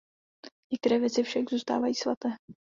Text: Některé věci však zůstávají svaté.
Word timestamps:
Některé 0.71 0.99
věci 0.99 1.23
však 1.23 1.49
zůstávají 1.49 1.95
svaté. 1.95 2.29